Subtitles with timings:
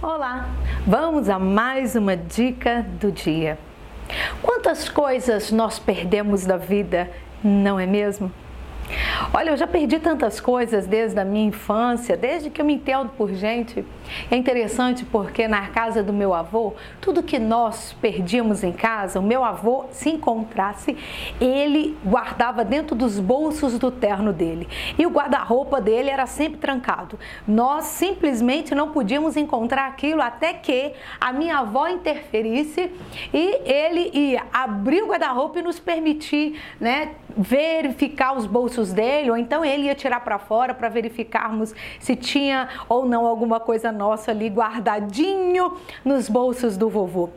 [0.00, 0.48] Olá,
[0.86, 3.58] vamos a mais uma dica do dia.
[4.40, 7.10] Quantas coisas nós perdemos da vida,
[7.42, 8.30] não é mesmo?
[9.32, 13.10] Olha, eu já perdi tantas coisas desde a minha infância, desde que eu me entendo
[13.10, 13.84] por gente.
[14.30, 19.22] É interessante porque na casa do meu avô, tudo que nós perdíamos em casa, o
[19.22, 20.96] meu avô, se encontrasse,
[21.40, 24.68] ele guardava dentro dos bolsos do terno dele.
[24.96, 27.18] E o guarda-roupa dele era sempre trancado.
[27.46, 32.90] Nós simplesmente não podíamos encontrar aquilo até que a minha avó interferisse
[33.34, 39.36] e ele ia abrir o guarda-roupa e nos permitir, né, verificar os bolsos dele, ou
[39.36, 44.30] então ele ia tirar para fora para verificarmos se tinha ou não alguma coisa nossa
[44.30, 47.30] ali guardadinho nos bolsos do vovô.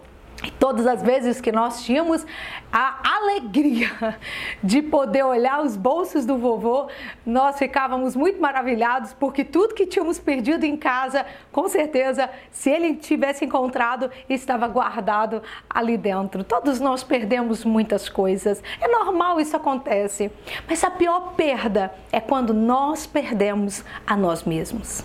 [0.60, 2.26] Todas as vezes que nós tínhamos
[2.72, 4.18] a alegria
[4.64, 6.88] de poder olhar os bolsos do vovô,
[7.26, 12.96] nós ficávamos muito maravilhados, porque tudo que tínhamos perdido em casa, com certeza, se ele
[12.96, 16.44] tivesse encontrado, estava guardado ali dentro.
[16.44, 20.32] Todos nós perdemos muitas coisas, é normal isso acontece,
[20.68, 25.04] mas a pior perda é quando nós perdemos a nós mesmos.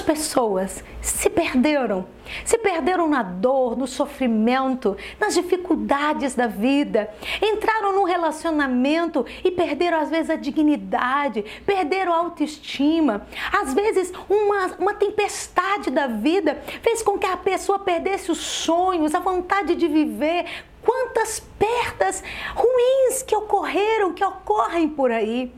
[0.00, 2.06] Pessoas se perderam?
[2.44, 9.98] Se perderam na dor, no sofrimento, nas dificuldades da vida, entraram num relacionamento e perderam
[9.98, 13.26] às vezes a dignidade, perderam a autoestima.
[13.52, 19.14] Às vezes, uma, uma tempestade da vida fez com que a pessoa perdesse os sonhos,
[19.14, 20.46] a vontade de viver.
[20.82, 22.22] Quantas perdas
[22.54, 25.52] ruins que ocorreram, que ocorrem por aí.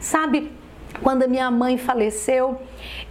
[0.00, 0.50] Sabe,
[1.02, 2.60] quando a minha mãe faleceu,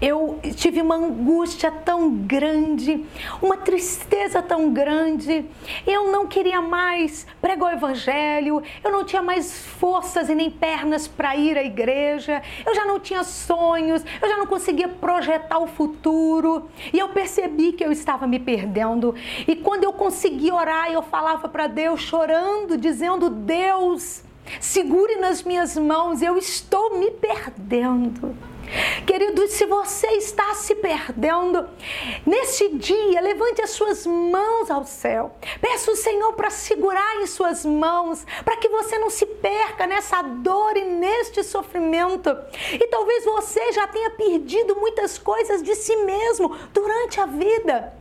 [0.02, 3.05] eu tive uma angústia tão grande,
[3.42, 5.45] uma tristeza tão grande.
[5.86, 11.08] Eu não queria mais pregar o evangelho, eu não tinha mais forças e nem pernas
[11.08, 15.67] para ir à igreja, eu já não tinha sonhos, eu já não conseguia projetar o
[15.67, 16.70] futuro.
[16.92, 19.16] E eu percebi que eu estava me perdendo.
[19.47, 24.25] E quando eu consegui orar, eu falava para Deus chorando, dizendo: "Deus,
[24.60, 28.36] Segure nas minhas mãos, eu estou me perdendo.
[29.06, 31.70] Querido, se você está se perdendo,
[32.26, 35.36] neste dia, levante as suas mãos ao céu.
[35.61, 40.22] Peça o Senhor para segurar em suas mãos, para que você não se perca nessa
[40.22, 42.36] dor e neste sofrimento.
[42.73, 47.94] E talvez você já tenha perdido muitas coisas de si mesmo durante a vida.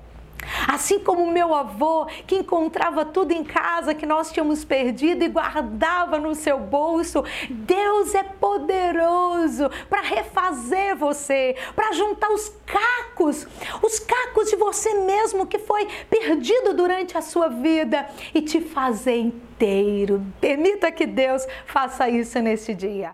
[0.69, 6.19] Assim como meu avô, que encontrava tudo em casa que nós tínhamos perdido e guardava
[6.19, 13.47] no seu bolso, Deus é poderoso para refazer você, para juntar os cacos,
[13.83, 19.17] os cacos de você mesmo que foi perdido durante a sua vida e te fazer
[19.17, 20.25] inteiro.
[20.41, 23.13] Permita que Deus faça isso neste dia.